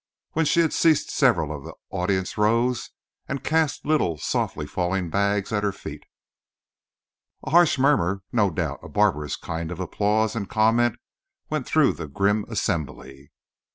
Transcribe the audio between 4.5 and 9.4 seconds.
falling bags at her feet. A harsh murmur—no doubt a barbarous